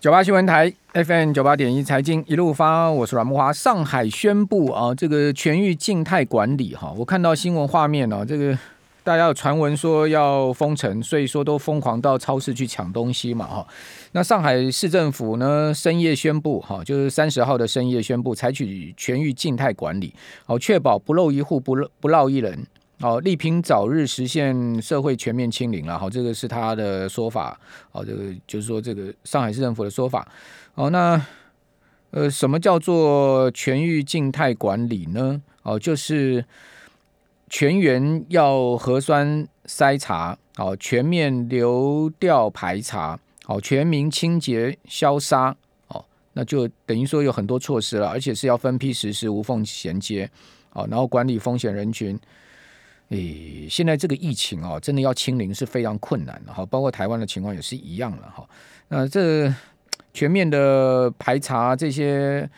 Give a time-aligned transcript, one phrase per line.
[0.00, 3.52] 九八新闻台 FM 九八点一财经一路发，我是阮慕华。
[3.52, 8.58] 上海宣布啊，这个全域静态管理哈，我看到新闻画面呢，这个
[9.04, 13.66] 大家有传闻说要封城，所以说都疯狂到超市去抢东西嘛哈。
[14.12, 20.14] 那上海市政府呢，深夜宣布哈，就是三十号的深夜宣布，采取全域静态管理，
[20.46, 22.66] 好，确保不漏一户，不漏不落一人。
[23.02, 25.98] 哦，力拼早日实现社会全面清零了。
[25.98, 27.58] 好，这个是他的说法。
[27.92, 30.28] 哦，这个就是说，这个上海市政府的说法。
[30.74, 31.18] 哦，那
[32.10, 35.40] 呃，什么叫做全域静态管理呢？
[35.62, 36.44] 哦，就是
[37.48, 45.56] 全员要核酸筛查，哦，全面流调排查，哦，全民清洁消杀。
[45.88, 46.04] 哦，
[46.34, 50.30] 那就等于说有很多措施了，而且是要分批实施，无缝衔接。
[50.74, 52.18] 哦，然后管理风险人群。
[53.10, 58.48] 诶，现在这个疫情啊，真的要清零是非常困难的哈，包括台湾的情况也是一样了哈。
[58.86, 59.52] 那这
[60.14, 62.48] 全面的排查这些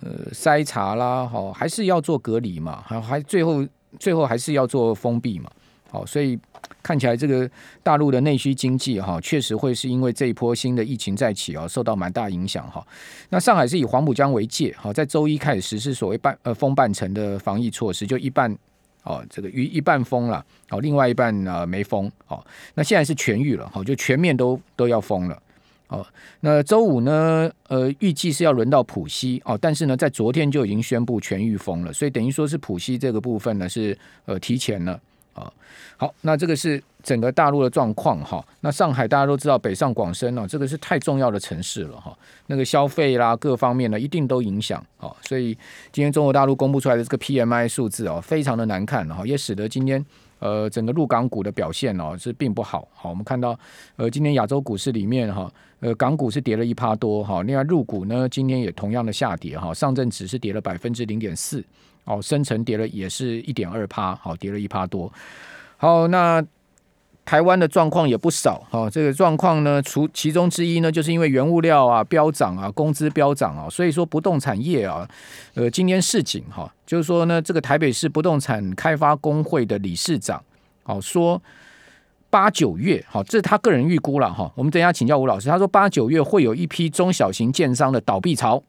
[0.00, 3.66] 呃筛查啦，哈，还是要做隔离嘛，还还最后
[3.98, 5.50] 最后还是要做封闭嘛。
[5.90, 6.38] 好，所以
[6.82, 7.50] 看起来这个
[7.82, 12.82] 大陆的内需经济哈，确实会是因为这一波新的疫情再起啊，受到蛮大影响哈。
[13.28, 18.56] 那上海是以黄浦江为界，好，在周一开始实施所谓半呃封半程的防疫措施，就一半。
[19.02, 25.42] 哦，这个一一半封了，哦，另外一半啊没封，哦，那现在是痊愈了，哦，就全面都都要封了，
[25.88, 26.06] 哦，
[26.40, 35.00] 那周五呢，呃，预计是要轮到浦西，哦，但是呢，在昨天就已经宣布全域封了，所以等于说是浦西这个部分呢是呃提前了。
[35.32, 35.50] 啊，
[35.96, 38.44] 好，那这个是整个大陆的状况哈。
[38.60, 42.16] 那上海大家都知道，北上广深哦，这个是太重要的城市了哈。
[42.46, 45.10] 那个消费啦，各方面呢，一定都影响啊。
[45.22, 45.56] 所以
[45.92, 50.04] 今天中国大陆公布出来的这个 PMI 数字哦，非常的难看哈，也使得今天
[50.38, 52.86] 呃整个陆港股的表现哦是并不好。
[52.94, 53.58] 好，我们看到
[53.96, 57.42] 呃今天亚洲股市里面哈，呃港股是跌了一趴多哈。
[57.42, 61.64] 另外入股呢今天也同样的下跌哈，上证指是跌了百分之零点四。
[62.04, 65.12] 哦，深成跌了也是一点二趴，好，跌了一趴多。
[65.76, 66.42] 好，那
[67.24, 75.08] 台湾的状况也不少，哈，这个状况呢，除其中之一呢，就是因为原物料啊飙涨啊，工资飙涨啊，所以说不动产业啊，
[75.54, 80.42] 呃，今天市井哈，就是说呢，这个台北市不动产开发公会的理事长，
[80.82, 81.40] 好说
[82.30, 88.60] 八九月，好，这是他个人预估了哈，我们等一下请教吴老师，他说八九月会有一批中小型建商的倒闭潮。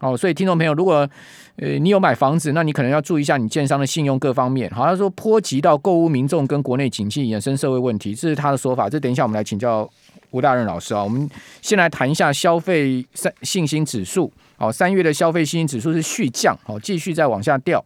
[0.00, 1.08] 哦，所以听众朋友，如果
[1.56, 4.70] 呃你有买房子，那你可能要注意一下你建商的信用各方面。
[4.70, 8.88] 好，像说波及到购物民众跟国内景气衍生社会问题，这是他的说法。
[8.88, 9.88] 这等一下我们来请教
[10.30, 11.02] 吴大任老师啊。
[11.02, 11.28] 我们
[11.60, 14.32] 先来谈一下消费三信心指数。
[14.58, 17.84] 哦，三月的消费信心指数是续降，哦，继续再往下掉。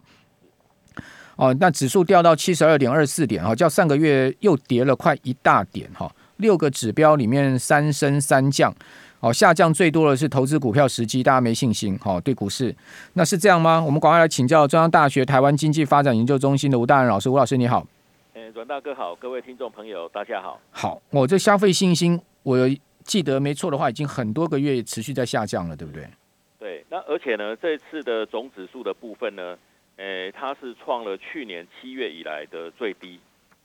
[1.35, 6.11] 哦，那指数掉到七十二点二四点，哈，较上个月又跌了快一大点，哈。
[6.37, 8.73] 六个指标里面三升三降。
[9.23, 11.97] 哦，下降最多的是投资股票时机，大家没信心。
[11.99, 12.75] 好，对股市，
[13.13, 13.81] 那是这样吗？
[13.81, 17.29] 我们赶快来请教中央大学台湾经济发展研究中心的吴大任老师。
[17.29, 17.87] 吴老师你好，
[18.33, 20.59] 诶，阮大哥好，各位听众朋友大家好。
[20.71, 22.69] 好，我这消费信心，我
[23.05, 26.05] 记得没错的话，已经很多个月持续在下降了，对不对？
[26.59, 29.57] 对，那而且呢，这次的总指数的部分呢，
[29.95, 33.17] 诶，它是创了去年七月以来的最低。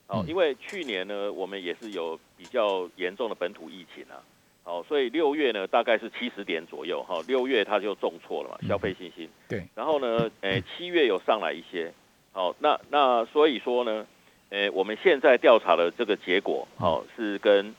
[0.07, 4.23] 哦，因为去年呢，我们也是有比较严重的本土疫情啊。
[4.69, 9.27] 哦，所以六月呢，大概是七十点左右，哈，六月它就重挫了嘛，消费信心。
[9.49, 9.67] 对。
[9.75, 11.91] 然后呢，诶，七月有上来一些，
[12.33, 14.07] 好，那那所以说呢，
[14.51, 17.75] 诶，我们现在调查的这个结果，好，是跟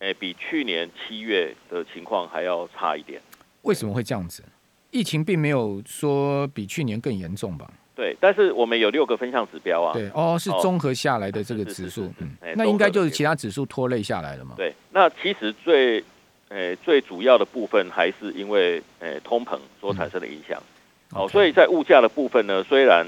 [0.00, 3.22] 诶比去年七月的情况还要差一点。
[3.62, 4.44] 为什么会这样子？
[4.90, 7.72] 疫情并没有说比去年更严重吧？
[7.96, 9.94] 对，但是我们有六个分项指标啊。
[9.94, 14.54] 对，哦，是综合下来的这个指数，嗯，那应该就是其他指数拖累下来了嘛？
[14.58, 16.04] 对，那其实最。
[16.50, 20.62] 诶，最主要的部分还是因为诶通膨所产生的影响。
[21.10, 23.06] 好，所以在物价的部分呢，虽然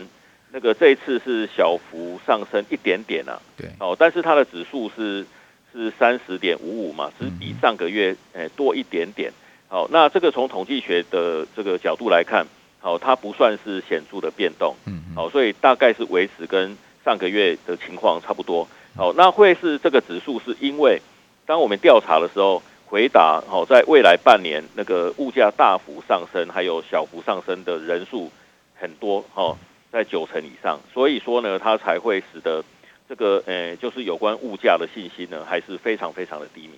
[0.53, 5.27] 那个这一次是小幅上升一点点啊，对，好，但是它的指数是
[5.73, 9.33] 是三十点五五嘛，是比上个月诶多一点点。
[9.69, 12.47] 好，那这个从统计学的这个角度来看，
[12.81, 14.75] 好，它不算是显著的变动。
[14.87, 18.67] 嗯，好，所以大概是维持跟上个月的情况差不多。
[18.97, 21.01] 好，那会是这个指数是因为
[21.45, 22.63] 当我们调查的时候。
[22.89, 28.31] 回答好，在未来半年那个物价大幅上升，还有小幅上升的人数
[28.75, 29.57] 很多哦，
[29.91, 32.65] 在九成以上，所以说呢，它才会使得
[33.09, 36.75] 这个呃，就是有关物价的信心呢，还是非常非常的低迷。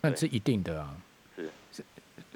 [0.00, 0.94] 那是一定的啊，
[1.36, 1.50] 是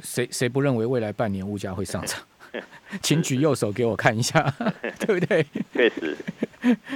[0.02, 2.20] 谁谁不认为未来半年物价会上涨？
[3.02, 4.54] 请举右手给我看一下，
[5.00, 5.44] 对不对？
[5.72, 6.16] 确实，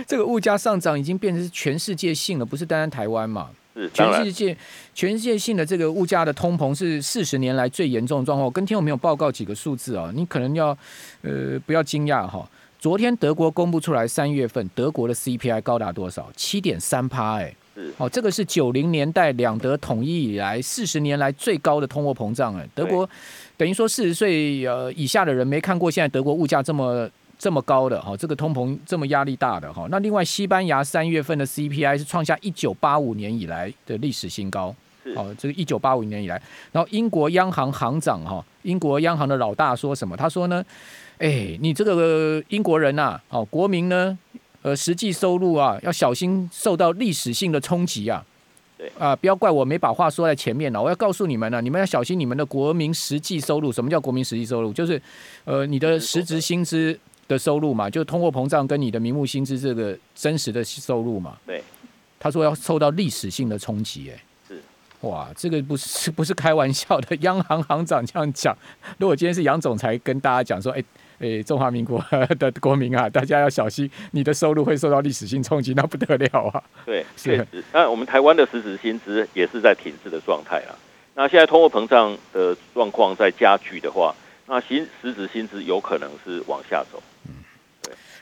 [0.07, 3.51] 这个物价上涨已经变成是全世界性了，不是单单台湾嘛？
[3.93, 4.57] 全世界
[4.95, 8.45] 全世界性的这个物价的通膨是四十年来最严重的状况。
[8.45, 10.77] 我跟听众朋友报告几个数字啊，你可能要
[11.23, 12.49] 呃不要惊讶哈。
[12.79, 16.31] 昨天德国公布出来三月份德国的 CPI 高达多少？
[16.37, 23.09] 七点三趴，哎，是哦，这个是九零年代两德统一以来四十年来最高的通货膨胀，哎，德国
[23.57, 27.09] 等于说四十岁呃以下的人没看过现在德国物价这么。
[27.39, 34.75] 这么高的哈，这个通膨这么压力大的哈，那另外西班牙三月份的 CPI 是创下一九八五年以来的历史新高，
[35.15, 36.43] 哦，这个一九八五年以来，
[36.73, 40.17] 然后英国央行行长哈，英国央行的老大说什么？
[40.17, 40.65] 他说呢，
[41.19, 44.19] 哎，你这个英国人呐，哦，国民呢，
[44.63, 48.25] 呃，实际收入啊，要小心受到历史性的冲击啊，
[48.77, 53.71] 对啊，不要怪我没把话说在前面了，我要告诉你们呢，你们要小心你们的国民实际收入。
[53.71, 54.73] 什么叫国民实际收入？
[54.73, 55.01] 就是
[55.45, 56.99] 呃，你的实质薪资。
[57.29, 61.37] 的收入嘛，就通货膨胀跟你的名目薪资这个真实的收入嘛。
[61.47, 61.63] 对，
[62.19, 64.61] 他说要受到历史性的冲击，哎，是，
[65.03, 68.57] 哇，这个不是不是开玩笑的，央行行长这样讲。
[68.99, 70.83] 如果今天是杨总裁跟大家讲说，哎
[71.21, 72.03] 哎，中华民国
[72.39, 76.63] 的国民啊， 大家要小心，你的收入会受到历史性冲击，那不得了啊。
[76.87, 77.47] 对， 是。
[77.73, 80.73] 那我们台湾的实质薪资也是在停滞的状态啊。
[81.15, 84.15] 那现在通货膨胀的状况在加剧的话，
[84.47, 87.03] 那薪实质薪资有可能是往下走。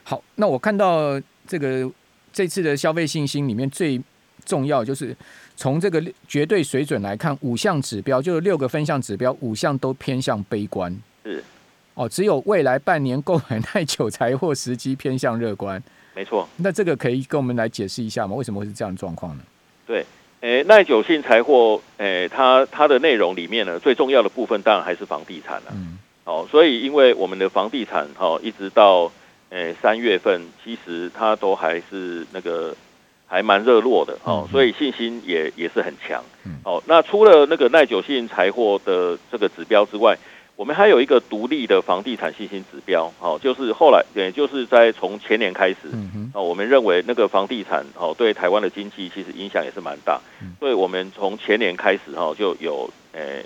[0.09, 1.91] 好，那我看到这个
[2.33, 4.01] 这次的消费信心里面最
[4.45, 5.15] 重要就是
[5.57, 10.97] 从这个绝对水准来看，五项指标就是六个分项指标，五项都偏向悲观。
[11.25, 11.43] 是
[11.95, 15.83] 哦，只有未来半年购买耐久财货时机偏向乐观。
[16.15, 18.37] 没错，那这个可以跟我们来解释一下吗？
[18.37, 19.43] 为什么会是这样的状况呢？
[19.89, 20.07] 对，
[20.41, 25.73] 诶，耐久性财货，诶，它它的内容里面呢，最重要的部分当然还是房地产了。
[25.73, 29.11] 嗯，哦，所以因为我们的房地产，哈，一直到。
[29.51, 32.75] 诶，三月份其实它都还是那个
[33.27, 36.23] 还蛮热络的哦，所以信心也也是很强。
[36.65, 40.17] 哦，那除了那个耐久性财货的这个指标之外，
[40.57, 43.13] 我们还有一个独立的房地产信心指标。
[43.21, 45.77] 哦，就是后来也就是在从前年开始，
[46.35, 50.21] 哦，我们认为那个房地产哦对台湾的经济其实影响也是蛮大，
[50.59, 53.45] 所以我们从前年开始哈就有诶。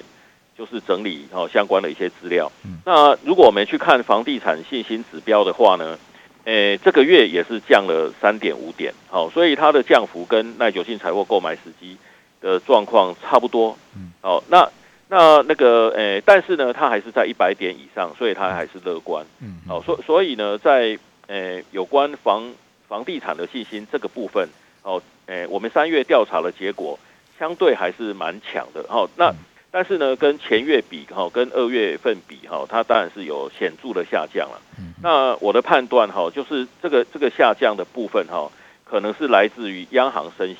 [0.60, 2.52] 就是整理哦相关的一些资料。
[2.84, 5.98] 那如果我们去看房地产信心指标的话呢，
[6.44, 11.96] 诶，这个月也是降了三点五点，好，所以它的降幅跟耐久性财货购买时机
[12.42, 13.74] 的状况差不多。
[14.20, 14.68] 好，那
[15.08, 19.24] 那那个诶，但是呢，它还是在一百点以上，所以它还是乐观。
[19.40, 20.98] 嗯好，所所以呢，在
[21.28, 22.52] 诶有关房
[22.86, 24.46] 房地产的信心这个部分，
[24.82, 26.98] 哦，诶，我们三月调查的结果
[27.38, 28.84] 相对还是蛮强的。
[28.86, 29.32] 好，那。
[29.70, 34.60] 但是呢，跟前月比哈，跟二月份比哈，它当然是有显著的下降了。
[35.02, 38.50] 那我的判断哈，就是这个这个下降的部分哈，
[38.84, 40.56] 可能是来自于央行升息。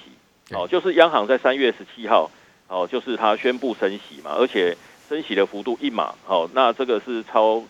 [0.54, 2.30] 哦，就是央行在三月十七号，
[2.66, 4.76] 哦，就是它宣布升息嘛，而且
[5.08, 7.62] 升息的幅度一码，哦，那这个是超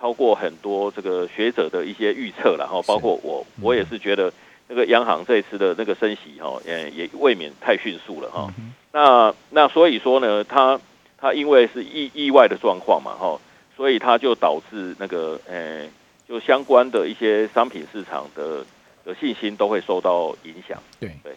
[0.00, 4.32] 超过很多这个学者的一些预测了哈，包括我，我也是觉得
[4.68, 8.52] 那个央行这一次的那个升息哈，也也未免太迅速了哈。
[8.92, 10.78] 那那所以说呢，它
[11.18, 13.40] 它因为是意意外的状况嘛，哈，
[13.76, 15.90] 所以它就导致那个呃、欸，
[16.28, 18.64] 就相关的一些商品市场的
[19.04, 20.78] 的信心都会受到影响。
[20.98, 21.32] 对对，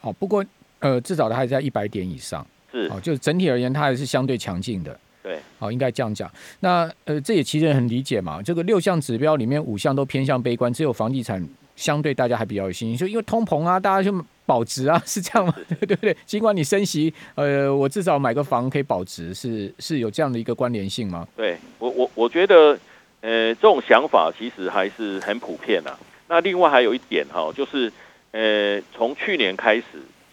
[0.00, 0.44] 好，不过
[0.80, 4.98] 呃，至少它还在一百点以上，是哦，就整体而言，它还是相对强劲的。
[5.22, 6.30] 对，好，应该这样讲。
[6.60, 11.42] 那呃，这也其实很理解嘛，这个六项指标里面五项都偏向悲观，只有房地产
[11.76, 14.24] 相对大家还比较有信心，就因为通膨啊，大家就。
[14.46, 15.54] 保值啊，是这样吗？
[15.80, 21.26] 对对对，尽管你升息，呃，我至少买个房可以保值，是是有这样的一个关联性吗？
[21.34, 22.78] 对我我我觉得，
[23.22, 25.98] 呃，这种想法其实还是很普遍的。
[26.28, 27.90] 那另外还有一点哈，就是
[28.32, 29.84] 呃，从去年开始，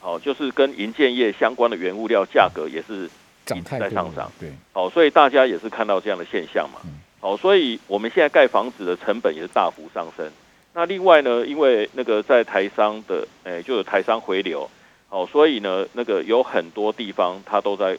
[0.01, 3.09] 哦，就是跟营建业相关的原物料价格也是
[3.45, 6.81] 涨在上涨，对，哦，所以大家也是看到这样的现象嘛，
[7.21, 10.29] 哦，所以我们现在盖房子的成本也是大幅上升。
[10.73, 14.69] 那另外呢，因为那个在台商的，诶，就有台商回流，
[15.09, 17.97] 哦，所以呢，那个有很多地方它都在，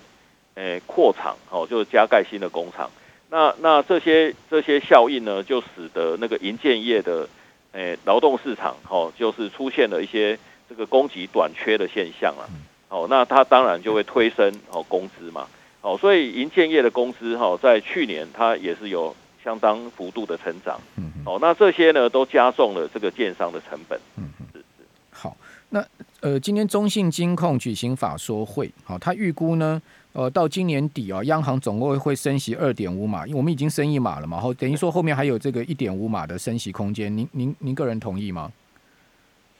[0.54, 2.90] 诶，扩厂，哦，就是加盖新的工厂。
[3.28, 7.28] 那那这些这些效应呢，就使得那个银建业的，
[7.72, 12.48] 诶，劳动市场，哦，就是出现了一些这个供给短缺的现象了。
[12.88, 15.46] 哦，那它当然就会推升哦工资嘛。
[15.82, 19.14] 哦，所以银建业的工资，哈，在去年它也是有。
[19.42, 24.64] 相当幅度的成长，嗯，哦，那这些呢都加重了这个建商的成本，嗯，是是。
[25.10, 25.36] 好，
[25.70, 25.84] 那
[26.20, 29.80] 呃，今天中信金控举行法说会，好，他预估呢，
[30.12, 38.52] 呃，到今年底啊，央行总共会升息二点五码，因为我们已经升一码了嘛，后等于说后面还有这个一点五码的升息空间，您您您个人同意吗？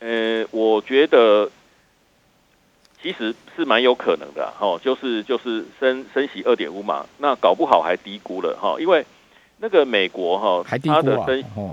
[0.01, 1.51] 呃，我觉得
[3.03, 9.05] 其实是蛮有可能的哈，就是就是升升息二点五码，那搞不好还低估了哈，因为
[9.63, 11.25] 那个美国哈，还低估啊？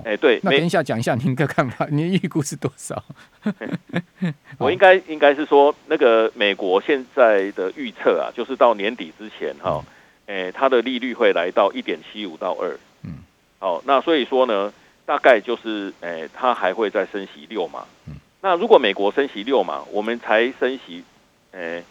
[0.06, 3.04] 哎，对，那等一下讲一下您的看法，您预估是多少？
[4.60, 9.84] 我应该应该是说，那个美国现在的预测啊，就是到年底之前哈，
[10.28, 13.16] 哎，它的利率会来到一点七五到二，嗯，
[13.58, 14.72] 好，那所以说呢，
[15.08, 21.04] 大概就是哎，它还会再升息六码，嗯，那如果美国升息六码，我们才升息。
[21.54, 21.84] 诶，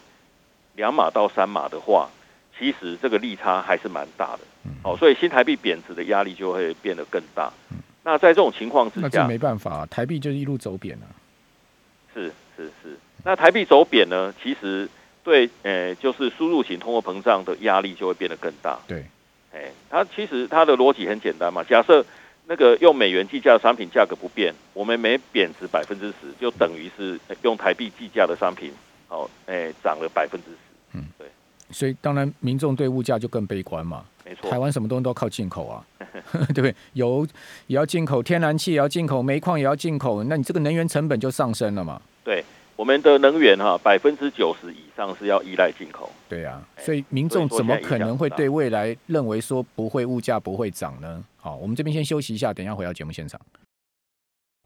[0.77, 2.09] 两码到三码的话，
[2.57, 4.39] 其实这个利差还是蛮大的。
[4.83, 7.51] 哦，所以新台币贬值的压力就会变得更大。
[8.03, 11.07] 那在这种情况之下，那这没办法，台币就一路走贬啊。
[12.13, 14.87] 是是是，那台币走贬呢，其实
[15.23, 18.79] 对，诶，就是输入型通货膨胀的压力就会变得更大。
[18.87, 19.05] 对，
[19.53, 22.05] 哎，它其实它的逻辑很简单嘛，假设
[22.47, 28.73] 那个用美元计价的商品价格不变，我们每贬值百分之十，就等于是用台币计价的商品。
[29.09, 30.57] 哦，哎、欸，涨了百分之十，
[30.93, 31.27] 嗯，对，
[31.71, 35.85] 所以当然民众对物价就更悲观嘛，没错，台湾什么东西都靠进口啊，
[36.53, 36.75] 对不对？
[36.93, 37.27] 油
[37.67, 42.01] 也要进口，天然气也要进口，煤矿也要进口，那你这个能源成本就上升了嘛？
[42.23, 42.43] 对，
[42.75, 51.23] 我们的能源哈，百分之九十以上是要依赖进口，对啊，所以民众怎么可能会对未来认为说不会物价不会涨呢？
[51.37, 53.39] 好，我们这边先休息一下，等一下回到节目现场。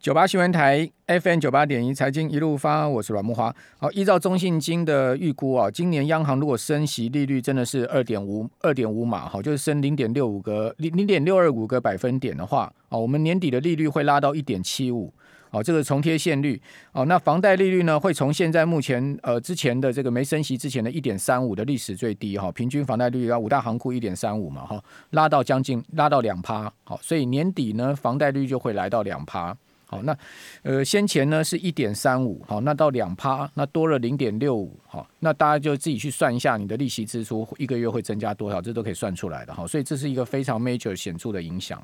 [0.04, 3.50] 九八新闻台 FM 九八点一财经一路发，我是阮慕华。
[3.78, 15.10] 好，依照中信金的预估啊，今年央行如果升息利率真的是二点五二点五码，好，就是升零点六五个零零点六二五个百分点的话，啊，我们年底的利率会拉到一点七五，
[15.48, 16.60] 哦，这个重贴现率，
[16.92, 29.56] 哦，那房贷利率呢，会从现在目前呃之前的这个没升息之前的一点三五的历史最低哈，平均房贷利率要五大行库一点三五嘛哈，拉到将近拉到两趴，好，所以年底呢房贷率就会来到两趴。
[29.86, 30.16] 好，那
[30.62, 41.82] 呃，先前呢是一点三五，好，那到两趴，那多了零点六五，好，那大家就自己去算一下，你的利息支出一个月会增加多少，这都可以算出来的哈，所以这是一个非常 major 显著的影响。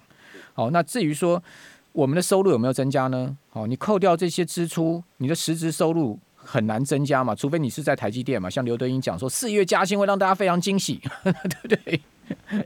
[0.54, 1.42] 好，那至于说
[1.92, 3.36] 我们的收入有没有增加呢？
[3.50, 12.00] 好，你扣掉这些支出，你的实质收入很难增加嘛，除非你是在台积电嘛，像刘德英讲说四月加薪会让大家非常惊喜， 对不对？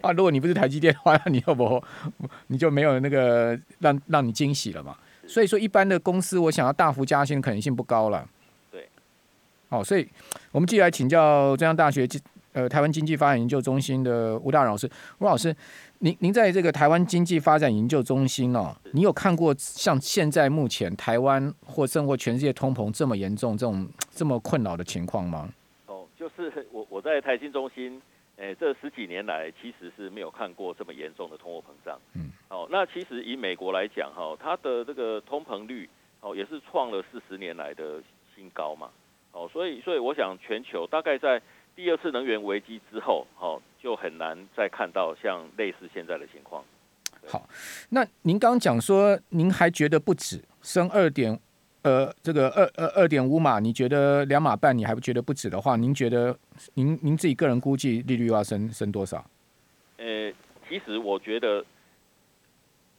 [0.01, 1.83] 啊，如果你不是台积电的话，你要不
[2.47, 4.95] 你就没有那个让让你惊喜了嘛。
[5.27, 8.29] 所以说，一般的公司我想要大幅加薪的可能性不高了。
[8.71, 8.89] 对，
[9.69, 10.09] 好，所以
[10.53, 12.09] 我们继续来请教中央大学
[12.53, 14.89] 呃台湾经济发展研究中心的吴大老师。
[15.19, 15.55] 吴老师，
[15.99, 25.49] 您您在这个台湾经济发展研究中心哦，你有看过像现在目前台湾或甚或全世界通膨这么严重、这种这么困扰的情况吗？
[25.87, 28.01] 哦，就是我我在台经中心。
[28.37, 31.97] 哎，这十几年来其实是没有看过这么严重的通货膨胀。
[32.15, 38.01] 嗯，好，那其实以美国来讲，哈，它的这个通膨率，哦，也是创了四十年来的
[38.33, 38.89] 新高嘛。
[39.33, 41.43] 哦，所以，所以我想，全球大概在
[41.75, 46.63] 第二次能源危机之后，哦，就很难再看到像类似现在的情况。
[47.27, 47.45] 好，
[47.89, 51.37] 那您刚刚讲说，您还觉得不止升二点。
[51.83, 56.39] 呃，这个二二二点五码，你觉得两码半你还不觉得不止的话，您觉得
[56.75, 59.19] 您您自己个人估计利率要升升多少？
[59.97, 60.33] 呃，
[60.69, 61.63] 其实我觉得，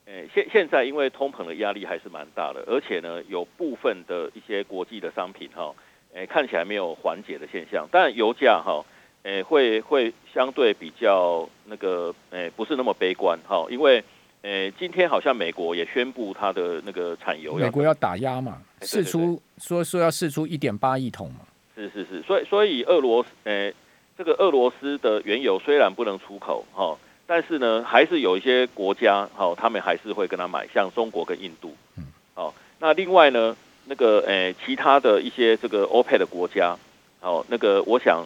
[0.05, 5.73] 呃，现现在因为通膨的压力还是蛮大的，而且呢，有部分的一些国际的商品哈，
[6.13, 8.83] 呃，看起来没有缓解的现象，但油价哈，
[9.23, 14.03] 呃，会会相对比较那个，呃，不是那么悲观哈，因为。
[14.47, 21.39] 诶，今天好像美国也宣布它的那个产油，美国要打压嘛，试出说说要试出一点八亿桶嘛，
[21.73, 23.73] 是是是，所以所以俄罗斯，诶，
[24.15, 26.95] 这个俄罗斯的原油虽然不能出口哈，
[27.27, 33.55] 但是呢，还是有一些国家哈，他们还是会跟他买，像中国跟印度，嗯，好，那另外呢，
[33.85, 36.77] 那个诶，其他的一些这个 OPEC 的国家，
[37.21, 38.25] 哦，那个我想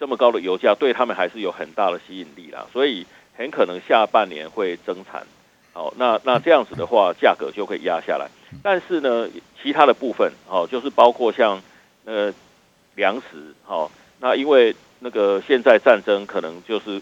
[0.00, 3.06] 这么高的油价对他们还是有很大的吸引力啦，所以
[3.36, 5.26] 很可能下半年会增产。
[5.74, 8.28] 哦，那那这样子的话， 价格就可以压下来。
[8.62, 9.26] 但是呢，
[9.62, 11.62] 其他的部分，哦，就是包括像
[12.04, 12.30] 呃
[12.94, 17.00] 粮食，哦，那因为那个现在战争可能就是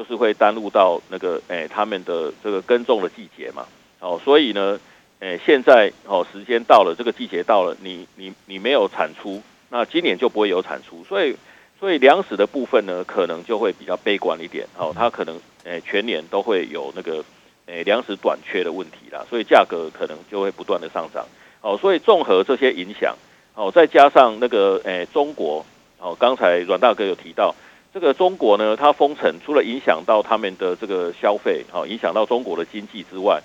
[0.00, 3.66] 就是会耽误到那个诶他们的这个耕种的季节嘛，
[3.98, 4.80] 哦，所以呢，
[5.18, 11.36] 诶现在哦时间到了，这个季节到了，你你你没有产出，那今年就不会有产出，所以
[11.78, 17.22] 所以粮食的部分呢，可能就会比较悲观一点，哦，它可能诶全年都会有那个。
[17.66, 21.24] 诶，粮食短缺的问题啦，所以价格可能就会不断的上涨。
[21.60, 23.14] 哦，所以综合这些影响，
[23.54, 25.64] 哦，再加上那个诶中国，
[26.00, 27.54] 哦，刚才阮大哥有提到，
[27.92, 33.40] 这个中国呢，它封城除了影响到他们的这个消费，哦，影响到中国的经济之外，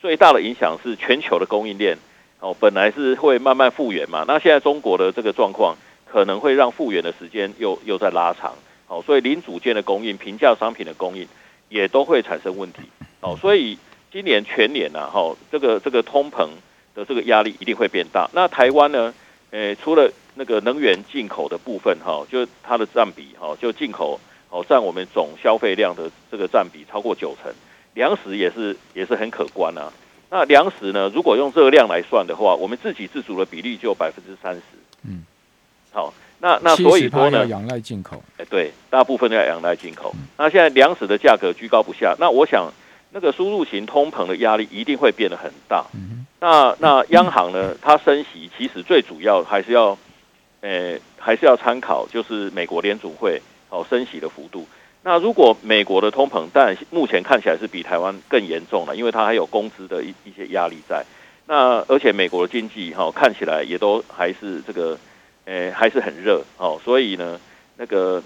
[0.00, 1.98] 最大的影响是全球的供应链，
[2.38, 5.76] 哦，本来是会慢慢复原嘛， 那现在中国的这个状况，
[6.06, 8.54] 可能会让复原的时间又又在拉长，
[8.86, 11.26] 哦，所以零组件的供应、平价商品的供应
[11.68, 12.82] 也都会产生问题，
[13.20, 13.76] 哦，所以
[14.12, 16.48] 今年全年呢，哈，这个这个通膨
[16.94, 18.30] 的这个压力一定会变大。
[18.32, 19.12] 那台湾呢，
[19.50, 27.52] 诶，除了那个能源进口的部分，哈，就它的占比，哈，就进口，哦，占我们总消费量的这个占比超过九成，
[27.94, 29.92] 粮食也是也是很可观啊。
[30.30, 34.62] 那粮食呢，如果用热量来算的话，我们自给自足的比例就百分之三十。
[35.04, 35.24] 嗯。
[35.90, 40.14] 好，那那所以说呢，仰赖进口，哎，对，大部分要仰赖进口。
[40.36, 42.70] 那现在粮食的价格居高不下，那我想
[43.10, 45.86] 那个输入型通膨的压力一定会变得很大。
[46.40, 49.98] 那那央行呢，它升息其实最主要还是要，
[50.60, 53.40] 呃，还是要参考就是美国联准会
[53.70, 54.66] 哦升息的幅度。
[55.02, 61.04] 那如果美国的通膨，但目前看起来是比台湾更严重了，因为它还有工资的一一些压力在。
[61.46, 64.98] 那而且美国的经济哈看起来也都还是这个。
[65.50, 67.40] 诶、还是很热哦，所以呢，
[67.78, 68.22] 那个，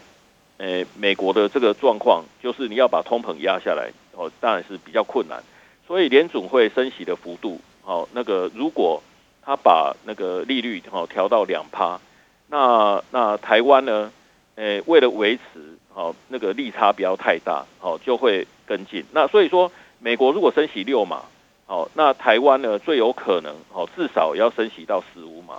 [0.59, 5.41] 诶、美国的这个状况就是你要把通膨压下来哦，当然是比较困难。
[5.87, 9.03] 所以联准会升息的幅度，哦，那个如果
[9.43, 12.01] 他把那个利率哦调到两趴，
[12.49, 14.11] 那那台湾呢，
[14.57, 19.05] 诶、欸，为了维持哦那个利差不要太大，哦，就会跟进。
[19.13, 21.23] 那所以说，美国如果升息六码，
[21.67, 25.57] 哦，那台湾呢最有可能哦至少要升息到十五码，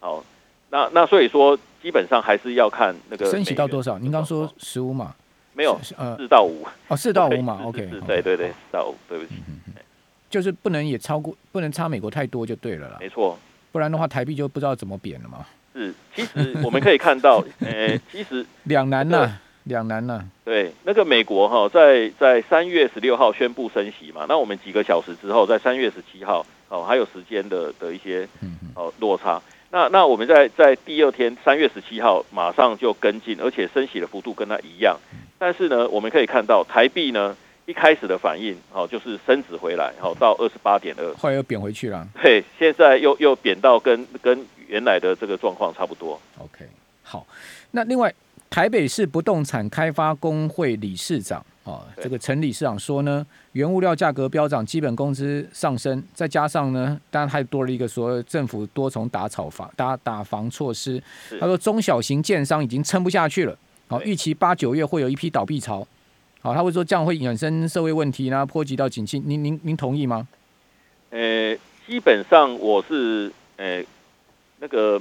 [0.00, 0.22] 哦。
[0.74, 3.98] 那那所以说，基本上还是要看那个升息到多少？
[3.98, 5.14] 您刚说十五码，
[5.52, 9.34] 没有，呃，四到五哦，四到五码，OK，对对对，四到五，对不起，
[10.32, 12.96] 就是不能也超过，不能差美国太多就对了啦。
[12.98, 13.38] 没错，
[13.70, 15.44] 不然的话台币就不知道怎么贬了嘛。
[15.74, 20.24] 是，其实我们可以看到， 呃，其实 两难呐，两难呐。
[20.42, 28.26] 对，那个美国哈，在在三月十六号宣布升息嘛，那我们几个小时之后，在三月十七号，哦，还有时间的的一些
[28.74, 29.40] 哦落差。
[29.70, 34.98] 那那我们在在第二天三月十七号马上就跟进，而且升息的幅度跟它一样。
[35.38, 37.36] 但是呢，我们可以看到台币呢
[37.72, 42.06] 一开始的反应，哦，就是升值回来，哦，到二十八点二，后来又贬回去了。
[42.22, 46.20] 对，现在又又贬到跟跟原来的这个状况差不多。
[46.36, 46.66] OK，
[47.02, 47.26] 好。
[47.70, 48.12] 那另外，
[48.50, 51.42] 台北市不动产开发工会理事长。
[51.64, 61.02] 哦，这个陈理事长说呢，原物料价格飙涨，基本工资上升，再加上呢，当然还多了一个说政府多重打草房打打房措施。
[61.40, 63.56] 他说中小型建商已经撑不下去了，
[63.88, 65.86] 好，预期八九月会有一批倒闭潮。
[66.42, 69.20] 好，他会说这样会衍生社会问题呢，波及到景气。
[69.20, 70.26] 您您您同意吗？
[71.10, 73.82] 呃，基本上我是呃
[74.58, 75.00] 那个。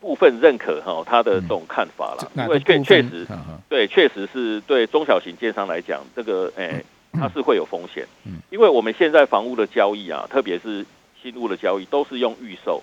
[0.00, 3.24] 部分认可哈他的这种看法了，因为确确实
[3.68, 8.04] 对，确实是对中小型建商来讲，这个诶、欸， 它是会有风险。
[8.50, 10.84] 因为我们现在房屋的交易啊，特别是
[11.22, 12.82] 新屋的交易，都是用预售。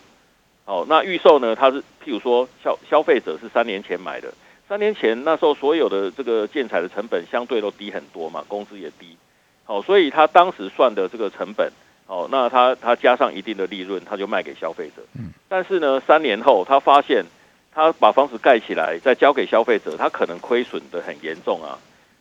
[0.63, 4.33] 哦，那预售呢，它是譬如说消消费者是三年前买的，
[4.69, 9.17] 三年前那时候所有的这个建材的成本相对都低很多嘛，工资也低。
[9.65, 11.71] 哦，所以他当时算的这个成本。
[12.05, 15.03] 哦，那他他加上一定的利润，他就卖给消费者。
[15.13, 17.23] 嗯，但是呢，三年后他发现，
[17.71, 21.77] 他把房子盖起来再交给消费者，他可能亏损的很严重啊。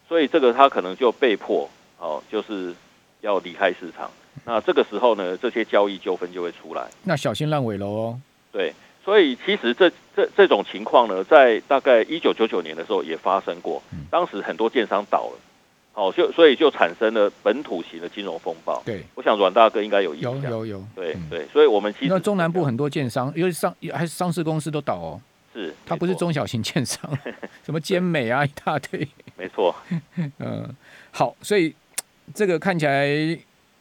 [0.06, 2.74] 所以这个他可能就被迫哦，就是
[3.22, 4.10] 要离开市场。
[4.44, 6.86] 那这个时候呢，这些交易纠纷就会出来。
[7.02, 8.20] 那小心烂尾楼哦。
[8.52, 8.74] 对，
[9.08, 15.38] 所以其实这这这种情况呢，在大概一九九九年的时候也发生过，当时很多建商倒了。
[15.94, 18.82] 哦，就所以就产生了本土型的金融风暴。
[18.84, 20.42] 对，我想阮大哥应该有印象。
[20.42, 20.84] 有有有。
[20.94, 25.20] 对对，所以我们其实那中南部很多建商，因为上还是上市公司都倒哦。
[25.54, 27.10] 是，它不是中小型建商，
[27.64, 29.08] 什么坚美啊一大堆。
[29.38, 29.74] 没错。
[30.38, 30.68] 嗯，
[31.10, 31.74] 好，所以
[32.34, 33.08] 这个看起来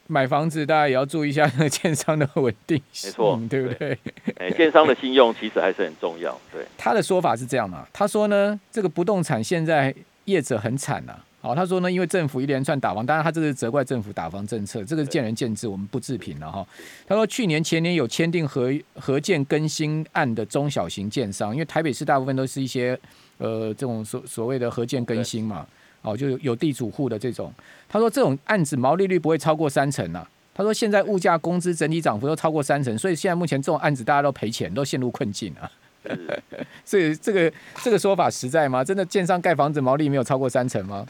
[0.08, 3.98] 买房子大家也要注意一下那个建商的稳定性，没错，对不对？
[4.38, 6.40] 哎，建商的信用其实还是很重要。
[6.52, 7.88] 对，他的说法是这样嘛？
[7.94, 9.94] 他说呢，这个不动产现在
[10.26, 11.18] 业者很惨呐。
[11.40, 16.66] 好，他说呢，因为政府一连串打房，当然他这是责怪政府打房政策，这个见仁见智，我们不置评了哈。
[17.08, 23.00] 他说去年前年有签订合合建更新案的中小型建商，因为台北市大部分都是一些
[23.38, 25.66] 呃这种所所谓的合建更新嘛，
[26.08, 27.54] 哦，就有地主户的这种。
[27.90, 30.28] 他说这种案子毛利率不会超过三成啊。
[30.54, 35.70] 他说现在物价、工资整体涨幅都超过三成，所以现在目前这种案子大家都赔钱，都陷入困境啊。
[36.86, 37.52] 所以这个
[37.84, 38.84] 这个说法实在吗？
[38.84, 41.06] 真的建商盖房子毛利没有超过三成吗？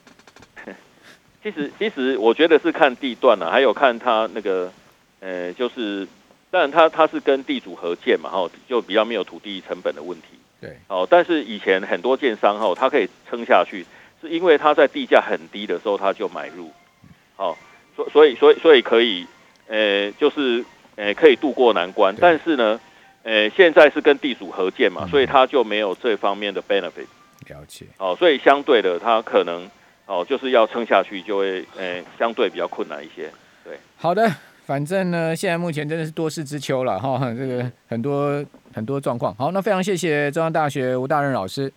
[1.44, 4.70] 其实，其实我觉得是看地段啊，还有看他那个，
[5.22, 6.06] 呃，就是，
[6.52, 10.28] 当然他他是跟地主合建嘛，哈，就比较没有土地成本的问题。
[10.60, 13.86] 对，哦，但是以前很多建商哈，他可以撑下去，
[14.22, 16.72] 是因为他在地价很低的时候他就买入，
[17.36, 17.58] 好，
[17.96, 19.26] 所所以所以所以可以，
[19.68, 20.64] 呃，就是
[20.96, 22.16] 呃可以渡过难关。
[22.20, 22.80] 但是呢，
[23.24, 27.06] 呃，现在是跟地主合建嘛，嗯、所以它就没有这方面的 benefit。
[27.48, 27.86] 了解。
[27.98, 29.70] 哦，所以相对的，它可能
[30.06, 33.32] 哦，就是要撑下去，就会呃，相对比较困难一些。
[33.64, 34.30] 对，好的，
[34.66, 39.34] 反正呢，现在目前真的是多事之秋了哈，这个很多很多状况。
[39.36, 41.72] 好，那非常谢谢中央大学吴大任老师。